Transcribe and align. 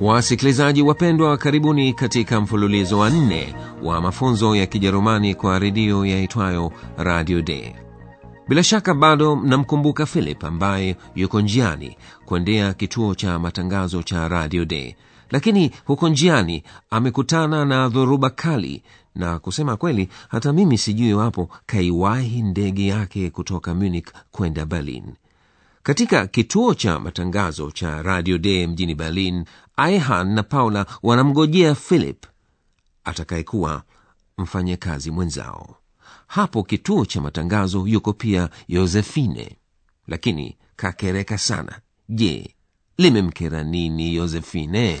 wasikilizaji 0.00 0.82
wapendwa 0.82 1.36
karibuni 1.36 1.92
katika 1.92 2.40
mfululizo 2.40 2.98
wa 2.98 3.10
nne 3.10 3.54
wa 3.82 4.00
mafunzo 4.00 4.56
ya 4.56 4.66
kijerumani 4.66 5.34
kwa 5.34 5.58
redio 5.58 6.06
yaitwayo 6.06 6.72
radio 6.96 7.42
d. 7.42 7.74
Bila 8.48 8.62
shaka 8.62 8.94
bado 8.94 9.36
mnamkumbuka 9.36 10.06
philip 10.06 10.44
ambaye 10.44 10.96
yuko 11.14 11.40
njiani 11.40 11.96
kuendea 12.26 12.74
kituo 12.74 13.14
cha 13.14 13.38
matangazo 13.38 14.02
cha 14.02 14.28
radio 14.28 14.64
d. 14.64 14.96
Lakini 15.30 15.70
huko 15.84 16.08
njiani 16.08 16.62
amekutana 16.90 17.64
na 17.64 17.88
dhoruba 17.88 18.30
kali 18.30 18.82
na 19.14 19.38
kusema 19.38 19.76
kweli 19.76 20.08
hata 20.28 20.52
mimi 20.52 20.78
sijui 20.78 21.08
iwapo 21.08 21.48
kaiwahi 21.66 22.42
ndege 22.42 22.86
yake 22.86 23.30
kutoka 23.30 23.74
munich 23.74 24.06
kwenda 24.32 24.66
berlin 24.66 25.04
katika 25.88 26.26
kituo 26.26 26.74
cha 26.74 26.98
matangazo 26.98 27.70
cha 27.70 28.02
radio 28.02 28.38
de 28.38 28.66
mjini 28.66 28.94
berlin 28.94 29.44
aihan 29.76 30.34
na 30.34 30.42
paula 30.42 30.86
wanamgojea 31.02 31.74
philip 31.74 32.26
atakayekuwa 33.04 33.82
mfanyakazi 34.38 35.10
mwenzao. 35.10 35.76
Hapo 36.26 36.62
kituo 36.62 37.04
cha 37.06 37.20
matangazo 37.20 37.86
yuko 37.86 38.12
pia 38.12 38.48
yosefine. 38.68 39.56
Lakini 40.06 40.56
kakereka 40.76 41.38
sana. 41.38 41.80
Je 42.08 42.54
limemkera 42.98 43.64
nini 43.64 44.14
yosefine 44.14 45.00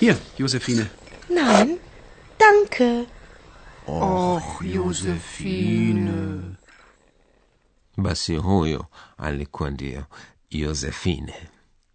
Hier, 0.00 0.16
Josephine. 0.38 0.86
Nein, 1.30 1.78
danke. 2.38 3.06
Och, 3.86 4.62
Josephine. 4.74 6.40
basi 7.96 8.36
huyo 8.36 8.86
alikuwa 9.18 9.70
ndiyo 9.70 10.04
yosefine 10.50 11.34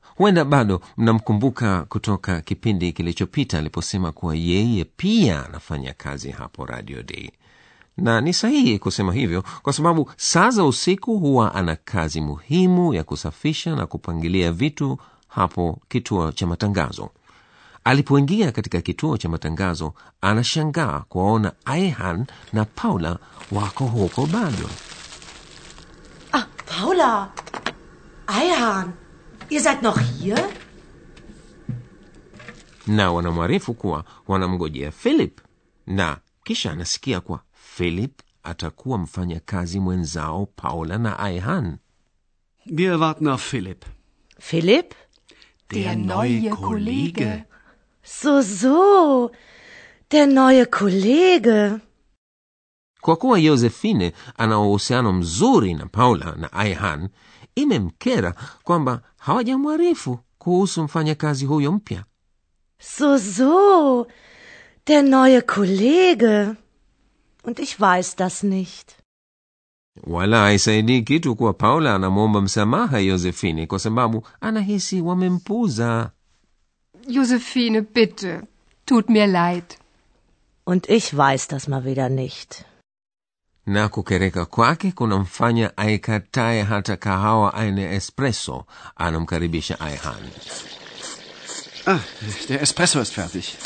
huenda 0.06 0.46
bado 0.46 0.82
mnamkumbuka 0.98 1.82
kutoka 1.90 2.42
kipindi 2.42 2.92
kilichopita 2.94 3.58
aliposema 3.58 4.12
kuwa 4.12 4.36
yeye 4.36 4.86
pia 4.98 5.46
anafanya 5.46 5.94
kazi 5.94 6.32
hapo 6.32 6.66
radio 6.66 7.04
day 7.04 7.30
na 7.98 8.22
ni 8.22 8.34
sahihi 8.34 8.80
kusema 8.80 9.14
hivyo 9.14 9.44
kwa 9.62 9.74
sababu 9.74 10.12
saa 10.18 10.50
za 10.50 10.64
usiku 10.66 11.20
huwa 11.20 11.56
ana 11.56 11.76
kazi 11.76 12.22
muhimu 12.22 12.94
ya 12.94 13.04
kusafisha 13.04 13.76
na 13.76 13.86
kupangilia 13.86 14.52
vitu 14.52 14.98
hapo 15.28 15.80
kituo 15.90 16.32
cha 16.32 16.48
matangazo 16.48 17.10
alipoingia 17.86 18.52
katika 18.52 18.82
kituo 18.82 19.18
cha 19.18 19.30
matangazo 19.30 19.94
anashangaa 20.22 21.00
kuwaona 21.00 21.54
aihan 21.66 22.26
na 22.54 22.66
paula 22.66 23.18
wako 23.52 23.86
huko 23.86 24.26
bado 24.26 24.70
Ah, 26.34 26.46
Paula. 26.66 27.32
aihan 28.28 28.92
ihr 29.50 29.62
seid 29.62 29.82
noch 29.84 30.00
hier? 30.20 30.50
na 32.88 33.12
wanamwarifu 33.12 33.74
kuwa 33.74 34.04
wanamgojea 34.28 34.92
philip 34.92 35.40
na 35.88 36.18
kisha 36.44 36.72
anasikia 36.72 37.20
kuwa 37.22 37.40
philip 37.76 38.22
atakuwa 38.44 38.98
mfanya 38.98 39.40
kazi 39.40 39.80
mwenzao 39.80 40.46
paula 40.46 40.98
na 40.98 41.20
aihan 41.20 41.78
Wir 42.66 42.92
warten 43.02 43.28
auf 43.28 43.50
philip 43.50 43.86
philip 44.40 44.94
Der 45.70 45.96
neue 45.98 46.50
Kollege. 46.50 47.44
So, 48.06 48.42
so. 48.44 49.32
Der 50.12 50.28
neue 50.28 50.66
Kollege. 50.66 51.80
kwa 53.02 53.16
kuwa 53.16 53.40
yosefine 53.40 54.14
ana 54.38 54.60
uhusiano 54.60 55.14
mzuri 55.14 55.74
na 55.74 55.86
paula 55.86 56.36
na 56.38 56.54
aihan 56.54 57.10
imemkera 57.56 58.36
kwamba 58.64 59.02
hawajamwarifu 59.18 60.20
kuhusu 60.38 60.84
mfanyakazi 60.84 61.46
huyo 61.46 61.72
mpya 61.72 62.04
So, 62.80 63.20
so. 63.20 64.08
Der 64.88 65.04
neue 65.04 65.42
Kollege. 65.42 66.56
Und 67.44 67.60
ich 67.60 67.80
weiß 67.80 68.16
das 68.18 68.44
nicht. 68.44 68.92
wala 70.08 70.40
haisaidii 70.42 71.02
kitu 71.02 71.36
kuwa 71.36 71.54
paula 71.54 71.96
anamwomba 71.96 72.42
msamaha 72.42 73.00
yosefine 73.00 73.68
kwa 73.68 73.80
sababu 73.80 74.28
anahisi 74.42 75.02
wamempuza 75.02 76.12
Josephine, 77.08 77.82
bitte. 77.82 78.48
Tut 78.86 79.10
mir 79.10 79.28
leid. 79.28 79.78
Und 80.64 80.90
ich 80.90 81.16
weiß 81.16 81.48
das 81.48 81.68
mal 81.68 81.86
wieder 81.86 82.10
nicht. 82.10 82.66
na 83.68 83.90
kukereka 83.90 84.46
kwake 84.46 84.92
kunamfanya 84.92 85.78
aikataye 85.78 86.64
hata 86.64 86.98
kahawa 86.98 87.64
ya 87.64 87.92
espresso 87.92 88.66
anamkaribisha 88.96 89.80
aihan 89.80 90.30
Ah, 91.88 92.00
der 92.50 92.62
Espresso 92.62 93.00
ist 93.02 93.14
fertig. 93.14 93.58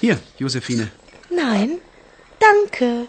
Hier, 0.00 0.18
Josephine. 0.38 0.90
Nein, 1.30 1.78
danke. 2.38 3.06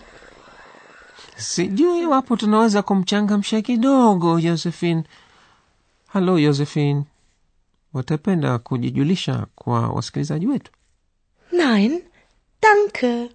sijui 1.38 2.01
iwapo 2.01 2.35
tunaweza 2.38 2.81
kumchangamsha 2.81 3.61
kidogo 3.61 4.40
josephine 4.40 5.03
halo 6.13 6.39
josephine. 6.39 7.03
Watapenda 7.94 8.59
kujijulisha 8.59 9.45
kwa 9.55 9.88
wasikilizaji 9.89 10.47
wetu? 10.47 10.72
Nein, 11.52 12.02
danke. 12.61 13.29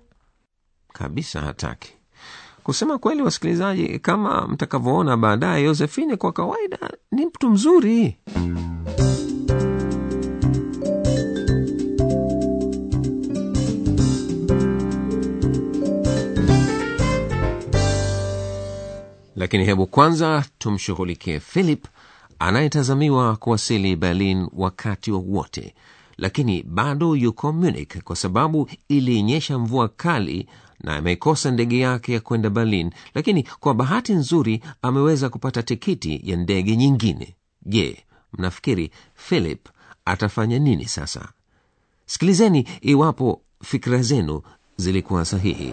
kabisa 0.92 1.40
hataki. 1.40 1.92
Kusema 2.62 2.98
kweli 2.98 3.22
wasikilizaji 3.22 3.98
kama 3.98 4.48
mtakavyoona 4.48 5.16
baadaye 5.16 5.64
josephine 5.64 6.16
kwa 6.16 6.32
kawaida 6.32 6.78
ni 7.12 7.26
mtu 7.26 7.50
mzuri. 7.50 8.18
Lakini 19.36 19.64
hebu 19.64 19.86
kwanza 19.86 20.44
tumshughulikie 20.58 21.40
philip 21.40 21.86
anayetazamiwa 22.38 23.36
kuwasili 23.36 23.96
berlin 23.96 24.48
wakati 24.52 25.12
wowote 25.12 25.74
lakini 26.18 26.62
bado 26.62 27.16
yuko 27.16 27.52
munich 27.52 27.98
kwa 28.04 28.16
sababu 28.16 28.70
ilionyesha 28.88 29.58
mvua 29.58 29.88
kali 29.88 30.48
na 30.80 30.96
ameikosa 30.96 31.50
ndege 31.50 31.78
yake 31.78 32.12
ya 32.12 32.20
kwenda 32.20 32.50
berlin 32.50 32.90
lakini 33.14 33.42
kwa 33.60 33.74
bahati 33.74 34.12
nzuri 34.12 34.62
ameweza 34.82 35.28
kupata 35.28 35.62
tikiti 35.62 36.20
ya 36.24 36.36
ndege 36.36 36.76
nyingine. 36.76 37.34
Je 37.62 38.04
mnafikiri 38.32 38.90
philip 39.14 39.68
atafanya 40.04 40.58
nini 40.58 40.84
sasa? 40.84 41.28
Sikilizeni 42.06 42.68
iwapo 42.80 43.40
fikira 43.64 44.02
zenu 44.02 44.42
zilikuwa 44.76 45.24
sahihi 45.24 45.72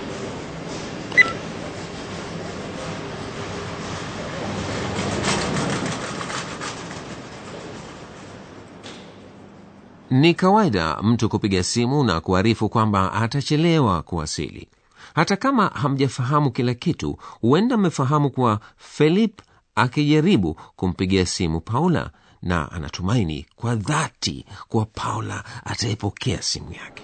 Ni 10.11 10.33
kawaida 10.33 10.97
mtu 11.01 11.29
kupiga 11.29 11.63
simu 11.63 12.03
na 12.03 12.21
kuarifu 12.21 12.69
kwamba 12.69 13.13
atachelewa 13.13 14.01
kuwasili 14.01 14.67
hata 15.15 15.35
kama 15.35 15.67
hamjafahamu 15.67 16.51
kila 16.51 16.73
kitu 16.73 17.17
huenda 17.41 17.77
mmefahamu 17.77 18.29
kuwa 18.29 18.59
felip 18.77 19.41
akijaribu 19.75 20.53
kumpigia 20.75 21.25
simu 21.25 21.61
paula 21.61 22.09
na 22.41 22.71
anatumaini 22.71 23.45
kwa 23.55 23.75
dhati 23.75 24.45
kuwa 24.67 24.85
paula 24.85 25.43
ataipokea 25.65 26.41
simu 26.41 26.73
yake 26.73 27.03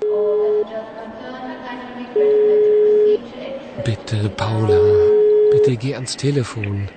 Bitte, 3.86 4.30
Paula. 4.30 4.80
Bitte 5.52 5.76
geh 5.78 5.98
ans 5.98 6.18
Telefon. 6.18 6.88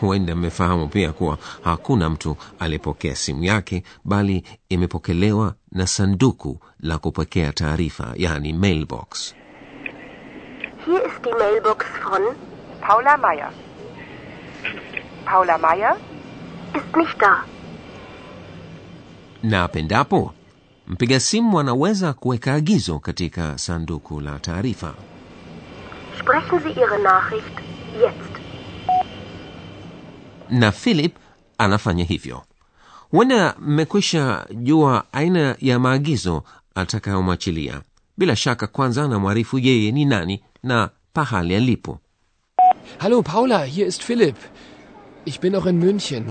Huenda 0.00 0.34
mmefahamu 0.36 0.88
pia 0.88 1.12
kuwa 1.12 1.38
hakuna 1.62 2.10
mtu 2.10 2.36
aliyepokea 2.58 3.14
simu 3.16 3.44
yake 3.44 3.82
bali 4.04 4.44
imepokelewa 4.68 5.54
na 5.72 5.86
sanduku 5.86 6.58
la 6.80 6.98
kupokea 6.98 7.52
taarifa 7.52 8.12
yani 8.16 8.52
mailbox. 8.52 9.34
Hier 10.86 11.02
ist 11.06 11.24
die 11.24 11.34
Mailbox 11.34 11.86
von 12.10 12.22
Paula 12.80 13.16
meyer. 13.16 13.50
Paula 15.24 15.58
meyer? 15.58 15.96
Ist 16.74 16.96
nicht 16.96 17.18
da. 17.20 17.44
na 19.42 19.68
pendapo 19.68 20.34
mpiga 20.86 21.20
simu 21.20 21.60
anaweza 21.60 22.12
kuweka 22.12 22.54
agizo 22.54 22.98
katika 22.98 23.58
sanduku 23.58 24.20
la 24.20 24.38
taarifa. 24.38 24.94
Sprechen 26.20 26.60
Sie 26.60 26.70
Ihre 26.80 26.98
Nachricht 27.02 27.58
jetzt. 28.02 28.27
Na 30.50 30.72
philip 30.72 31.16
anafanya 31.58 32.04
hivyo. 32.04 32.42
Huenda 33.10 33.54
mmekwisha 33.58 34.46
jua 34.54 35.04
aina 35.12 35.56
ya 35.60 35.78
maagizo 35.78 36.44
atakayomwachilia. 36.74 37.82
Bila 38.16 38.36
shaka 38.36 38.66
kwanza 38.66 39.04
anamwarifu 39.04 39.58
yeye 39.58 39.92
ni 39.92 40.04
nani 40.04 40.42
na 40.62 40.90
pahali 41.12 41.54
alipo. 41.56 42.00
Hallo, 42.98 43.22
Paula, 43.22 43.64
hier 43.64 43.86
ist 43.86 44.02
philip. 44.02 44.36
Ich 45.24 45.40
bin 45.40 45.52
noch 45.52 45.66
in 45.66 45.78
München. 45.84 46.24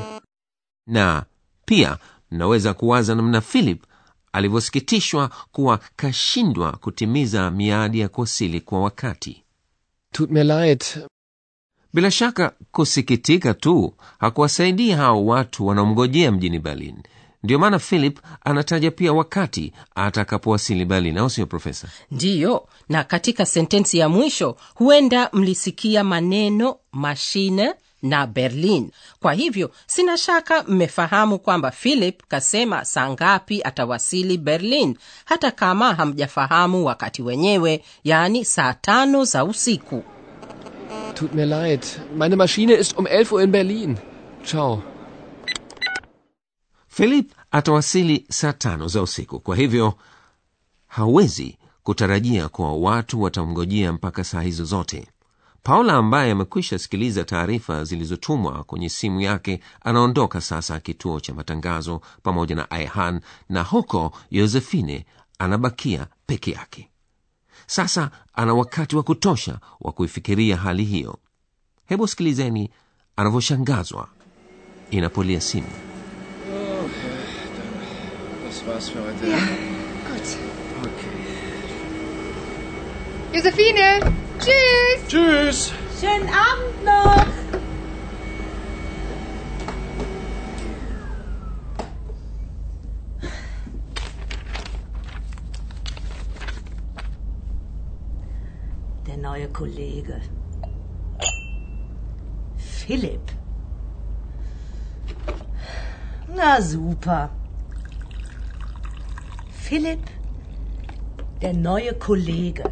na 0.87 1.25
pia 1.65 1.97
mnaweza 2.31 2.73
kuwaza 2.73 3.15
namna 3.15 3.41
philip 3.41 3.83
alivyosikitishwa 4.33 5.29
kuwa 5.51 5.79
kashindwa 5.95 6.71
kutimiza 6.71 7.51
miadi 7.51 7.99
ya 7.99 8.09
kuwasili 8.09 8.61
kwa 8.61 8.81
wakati. 8.81 9.43
Tut 10.13 10.31
mir 10.31 10.43
leid. 10.45 10.83
Bila 11.97 12.11
shaka 12.11 12.51
kusikitika 12.71 13.53
tu 13.53 13.93
hakuwasaidia 14.19 14.97
hao 14.97 15.25
watu 15.25 15.67
wanaomgojea 15.67 16.31
mjini 16.31 16.59
berlin. 16.59 16.95
Ndiyo 17.43 17.59
maana 17.59 17.79
philip 17.79 18.19
anataja 18.45 18.91
pia 18.91 19.13
wakati 19.13 19.73
atakapowasili 19.95 20.85
berlin 20.85 21.17
au 21.17 21.29
sio 21.29 21.45
profesa? 21.45 21.87
Ndiyo 22.11 22.67
na 22.89 23.03
katika 23.03 23.45
sentensi 23.45 23.97
ya 23.97 24.09
mwisho 24.09 24.55
huenda 24.75 25.29
mlisikia 25.33 26.03
maneno 26.03 26.75
mashine 26.91 27.73
na 28.01 28.27
berlin. 28.27 28.91
Kwa 29.19 29.33
hivyo 29.33 29.71
sina 29.87 30.17
shaka 30.17 30.63
mmefahamu 30.63 31.39
kwamba 31.39 31.71
philip 31.71 32.21
kasema 32.27 32.85
saa 32.85 33.09
ngapi 33.09 33.61
atawasili 33.63 34.37
berlin 34.37 34.97
hata 35.25 35.51
kama 35.51 35.93
hamjafahamu 35.95 36.85
wakati 36.85 37.21
wenyewe 37.21 37.83
yaani 38.03 38.45
saa 38.45 38.73
tano 38.73 39.23
za 39.25 39.43
usiku 39.45 40.03
Tut 41.17 41.33
mir 41.33 41.45
leid. 41.45 41.83
Meine 42.15 42.35
Maschine 42.35 42.73
ist 42.73 42.97
um 42.97 43.05
11 43.07 43.31
Uhr 43.31 43.41
in 43.41 43.51
Berlin. 43.51 43.97
Ciao. 44.45 44.81
philip 46.87 47.31
atawasili 47.51 48.25
saa 48.29 48.53
tano 48.53 48.87
za 48.87 49.01
usiku 49.01 49.39
kwa 49.39 49.55
hivyo 49.55 49.93
hawezi 50.87 51.57
kutarajia 51.83 52.47
kuwa 52.49 52.73
watu 52.77 53.21
watamngojea 53.21 53.93
mpaka 53.93 54.23
saa 54.23 54.41
hizo 54.41 54.65
zote 54.65 55.07
paula 55.63 55.93
ambaye 55.93 56.31
amekwisha 56.31 56.79
sikiliza 56.79 57.23
taarifa 57.23 57.83
zilizotumwa 57.83 58.63
kwenye 58.63 58.89
simu 58.89 59.21
yake 59.21 59.59
anaondoka 59.81 60.41
sasa 60.41 60.79
kituo 60.79 61.19
cha 61.19 61.33
matangazo 61.33 62.01
pamoja 62.23 62.55
na 62.55 62.71
aihan 62.71 63.21
na 63.49 63.63
huko 63.63 64.11
yosefine 64.31 65.05
anabakia 65.39 66.07
peke 66.25 66.51
yake 66.51 66.89
sasa 67.67 68.11
ana 68.33 68.53
wakati 68.53 68.95
wa 68.95 69.03
kutosha 69.03 69.59
wa 69.81 69.91
kuifikiria 69.91 70.57
hali 70.57 70.83
hiyo 70.83 71.19
hebu 71.85 72.07
sikilizeni 72.07 72.69
anavyoshangazwa 73.15 74.07
inapolia 74.91 75.41
simu 75.41 75.67
Das 78.47 78.63
war's 78.67 78.89
für 78.89 78.99
heute. 79.01 79.25
Gut. 80.07 80.27
Okay. 80.83 81.17
Josephine! 83.33 83.99
Tschüss! 84.39 85.07
Tschüss. 85.07 85.73
Schönen 85.99 86.29
Abend 86.29 86.85
noch. 86.85 87.46
Der 99.07 99.17
neue 99.17 99.47
Kollege. 99.47 100.21
Philipp. 102.57 103.31
Na 106.35 106.61
super. 106.61 107.29
Philipp, 109.49 110.09
der 111.41 111.53
neue 111.53 111.93
Kollege. 111.93 112.63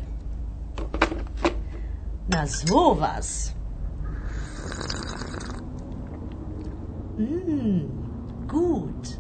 Na 2.28 2.46
sowas. 2.48 3.54
Mm, 7.18 7.88
gut. 8.48 9.20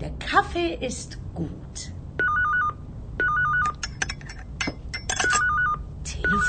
Der 0.00 0.10
Kaffee 0.18 0.74
ist 0.74 1.18
gut. 1.34 1.93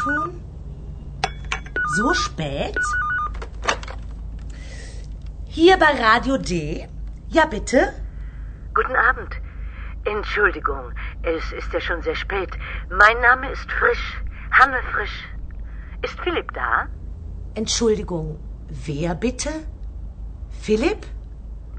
Telefon? 0.06 0.42
So 1.98 2.14
spät? 2.14 2.78
Hier 5.48 5.78
bei 5.78 5.92
Radio 6.00 6.38
D? 6.38 6.88
Ja, 7.30 7.46
bitte? 7.46 7.94
Guten 8.74 8.96
Abend. 8.96 9.34
Entschuldigung, 10.04 10.92
es 11.24 11.52
ist 11.52 11.74
ja 11.74 11.82
schon 11.82 12.02
sehr 12.04 12.16
spät. 12.16 12.52
Mein 12.90 13.20
Name 13.22 13.52
ist 13.52 13.72
Frisch. 13.72 14.22
Hanne 14.52 14.80
Frisch. 14.94 15.18
Ist 16.04 16.20
Philipp 16.22 16.54
da? 16.54 16.88
Entschuldigung, 17.56 18.40
wer 18.70 19.16
bitte? 19.16 19.50
Philipp? 20.62 21.08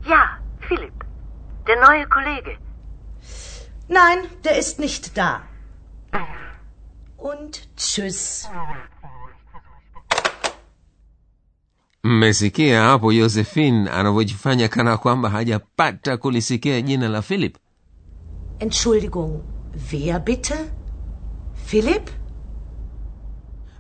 Ja, 0.05 0.39
Philipp. 0.69 1.05
Der 1.67 1.81
neue 1.81 2.07
Kollege. 2.09 2.59
Nein, 3.89 4.19
der 4.45 4.59
ist 4.59 4.81
nicht 4.81 5.17
da. 5.17 5.43
Und 7.19 7.69
tschüss. 7.77 8.49
mmesikia 12.05 12.83
hapo 12.83 13.13
josephine 13.13 13.91
anavyojifanya 13.91 14.69
kana 14.69 14.97
kwamba 14.97 15.31
hajapata 15.31 16.17
kulisikia 16.17 16.81
jina 16.81 17.09
la 17.09 17.23
philip 17.23 17.57
Entschuldigung, 18.59 19.43
wer 19.93 20.21
bitte? 20.21 20.55
philip 21.67 22.11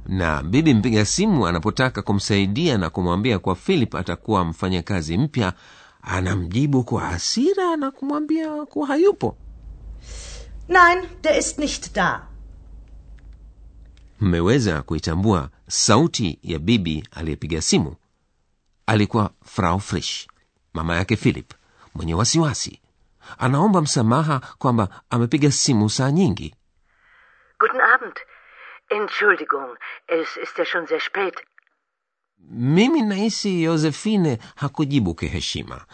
na 0.07 0.43
bibi 0.43 0.75
mpiga 0.75 1.05
simu 1.05 1.47
anapotaka 1.47 2.02
kumsaidia 2.02 2.78
na 2.78 2.90
kumwambia 2.90 3.38
kwa 3.38 3.55
philip 3.55 3.95
atakuwa 3.95 4.45
mfanyakazi 4.45 5.19
mpya 5.19 5.52
anamjibu 6.02 6.85
kwa 6.85 7.00
hasira 7.00 7.76
na 7.76 7.90
kumwambia 7.90 8.64
kuwa 8.66 8.87
hayupo 8.87 9.37
Nein, 10.69 11.05
der 11.23 11.38
ist 11.38 11.59
nicht 11.59 11.95
da. 11.95 12.26
Mmeweza 14.20 14.82
kuitambua 14.82 15.50
sauti 15.68 16.38
ya 16.42 16.58
bibi 16.58 17.08
aliyepiga 17.11 17.62
simu. 17.62 17.96
Alikuwa 18.87 19.30
frau 19.44 19.80
frisch 19.80 20.28
mama 20.75 20.96
yake 20.96 21.16
philip 21.16 21.52
mwenye 21.94 22.14
wasiwasi. 22.14 22.80
Anaomba 23.38 23.80
msamaha 23.80 24.40
kwamba 24.58 24.88
amepiga 25.11 25.50
simu 25.52 25.90
saa 25.90 26.11
nyingi. 26.11 26.54
Guten 27.61 27.80
Abend. 27.80 28.16
Entschuldigung, 28.88 29.76
es 30.06 30.37
ist 30.42 30.58
ja 30.58 30.64
schon 30.64 30.87
sehr 30.87 31.00
spät. 31.00 31.35
mimi 32.50 33.02
nahisi 33.02 33.62
yosefine 33.62 34.38
hakujibu 34.54 35.14
kiheshima. 35.14 35.85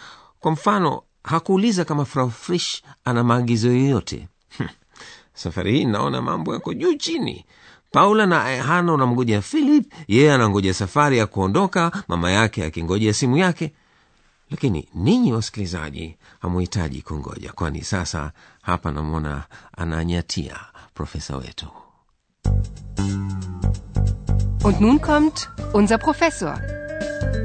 Kwa 0.40 0.50
mfano 0.52 1.02
hakuuliza 1.24 1.84
kama 1.84 2.04
frau 2.04 2.30
frisch 2.30 2.82
ana 3.04 3.24
maagizo 3.24 3.68
yoyote. 3.72 4.28
Safari 5.34 5.72
hii 5.72 5.84
naona 5.84 6.22
mambo 6.22 6.54
yako 6.54 6.74
juu 6.74 6.94
chini 6.94 7.46
paula 7.92 8.26
na 8.26 8.62
hana 8.62 8.92
unamgoja 8.92 9.42
philip 9.42 9.92
yeye 10.08 10.32
anangoja 10.34 10.74
safari 10.74 11.18
ya 11.18 11.26
kuondoka 11.26 11.92
mama 12.08 12.30
yake 12.30 12.64
akingoja 12.64 13.14
simu 13.14 13.36
yake 13.36 13.72
lakini 14.50 14.88
ninyi 14.94 15.32
wasikilizaji 15.32 16.16
hamuhitaji 16.40 17.02
kungoja 17.02 17.52
kwani 17.52 17.82
sasa 17.84 18.32
hapa 18.62 18.92
namwona 18.92 19.42
ananyatia 19.76 20.56
profesa 20.94 21.36
wetu 21.36 21.66
Und 24.64 24.80
nun 24.80 24.98
kommt 25.00 25.48
unser 25.74 25.98
Professor. 25.98 26.60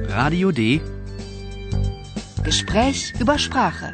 Radio 0.09 0.51
D. 0.51 0.81
Gespräch 2.43 3.13
über 3.19 3.39
Sprache. 3.39 3.93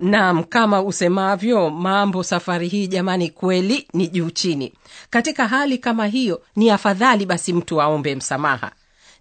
Naam, 0.00 0.44
kama 0.44 0.82
usemavyo, 0.82 1.70
mambo 1.70 2.22
safari 2.22 2.68
hii 2.68 2.86
jamani, 2.86 3.30
kweli 3.30 3.88
ni 3.94 4.08
juu 4.08 4.30
chini. 4.30 4.72
Katika 5.10 5.48
hali 5.48 5.78
kama 5.78 6.06
hiyo, 6.06 6.42
ni 6.56 6.70
afadhali 6.70 7.26
basi 7.26 7.52
mtu 7.52 7.82
aombe 7.82 8.14
msamaha. 8.14 8.72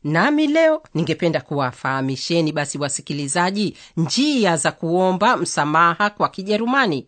Nami 0.03 0.47
leo 0.47 0.83
ningependa 0.93 1.41
kuwafahamisheni 1.41 2.51
basi 2.51 2.77
wasikilizaji, 2.77 3.77
njia 3.97 4.57
za 4.57 4.71
kuomba 4.71 5.37
msamaha 5.37 6.09
kwa 6.09 6.29
Kijerumani. 6.29 7.05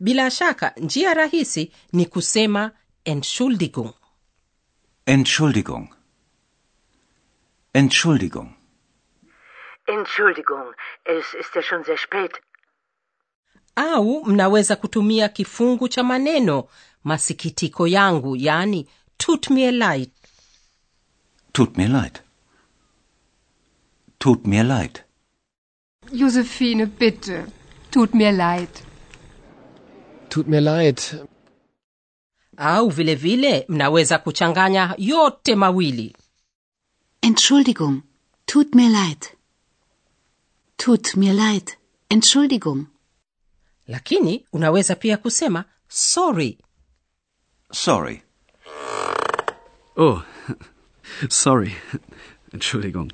Bila 0.00 0.30
shaka, 0.30 0.72
njia 0.76 1.14
rahisi 1.14 1.72
ni 1.92 2.06
kusema 2.06 2.70
Entschuldigung. 3.04 3.92
Entschuldigung. 5.06 5.88
Entschuldigung. 7.72 8.48
Entschuldigung, 9.86 10.74
es 11.04 11.24
ist 11.40 11.54
ja 11.56 11.62
schon 11.62 11.84
sehr 11.84 11.98
spät. 11.98 12.32
Au 13.76 14.24
mnaweza 14.24 14.76
kutumia 14.76 15.28
kifungu 15.28 15.88
cha 15.88 16.02
maneno 16.02 16.64
masikitiko 17.04 17.86
yangu 17.86 18.36
yani 18.36 18.86
tut 19.16 19.50
mir 19.50 19.72
leid 19.72 20.10
Tut 21.54 21.76
mir 21.76 21.88
leid. 21.88 22.18
Tut 24.18 24.44
mir 24.46 24.64
leid. 24.64 25.04
Josephine, 26.12 26.86
bitte. 26.86 27.46
Tut 27.92 28.12
mir 28.14 28.32
leid. 28.32 28.68
Tut 30.28 30.48
mir 30.48 30.60
leid. 30.60 31.00
au 32.56 32.88
vile 32.88 33.14
vile 33.14 33.64
mnaweza 33.68 34.18
kuchanganya 34.18 34.94
yote 34.98 35.54
mawili 35.54 36.16
Entschuldigung. 37.22 38.02
Tut 38.46 38.74
mir 38.74 38.90
leid. 38.90 39.26
Tut 40.76 41.16
mir 41.16 41.32
leid. 41.34 41.70
Entschuldigung. 42.08 42.86
Lakini 43.88 44.46
unaweza 44.52 44.94
pia 44.94 45.16
kusema 45.16 45.64
sorry 45.88 46.58
Sorry. 47.72 48.22
Oh, 49.96 50.22
sorry. 51.28 51.72
Entschuldigung. 52.52 53.12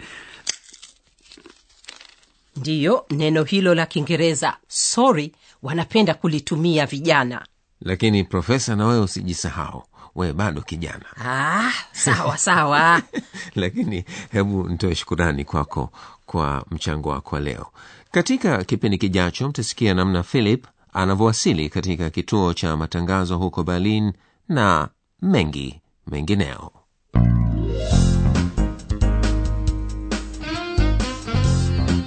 ndiyo 2.57 3.07
neno 3.11 3.45
hilo 3.45 3.75
la 3.75 3.87
kiingereza 3.87 4.57
sorry 4.69 5.33
wanapenda 5.63 6.15
kulitumia 6.15 6.87
vijana 6.87 7.47
lakini 7.81 8.25
profesa 8.25 8.77
na 8.77 8.87
wewe 8.87 9.01
usijisahau 9.01 9.83
wewe 10.15 10.33
bado 10.33 10.61
kijana 10.63 11.05
ah, 11.25 11.73
sawa 11.93 12.39
sawa 12.49 13.03
lakini 13.55 14.05
hebu 14.33 14.69
nitoe 14.69 14.95
shukurani 14.95 15.45
kwako 15.45 15.93
kwa 16.27 16.65
mchango 16.71 17.09
wako 17.09 17.35
wa 17.37 17.41
leo 17.41 17.67
katika 18.11 18.65
kipindi 18.65 18.99
kijacho 18.99 19.49
mtasikia 19.49 19.95
namna 19.95 20.23
philip 20.23 20.67
anavyowasili 20.93 21.69
katika 21.69 22.11
kituo 22.11 22.55
cha 22.55 22.77
matangazo 22.77 23.39
huko 23.39 23.63
berlin 23.65 24.13
na 24.49 24.89
mengi 25.23 25.81
mengineo 26.07 26.71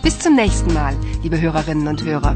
Bis 0.03 0.24
zum 0.24 0.36
nächsten 0.36 0.74
Mal, 0.74 0.95
liebe 1.22 1.38
Hörerinnen 1.41 1.88
und 1.88 2.03
Hörer. 2.03 2.36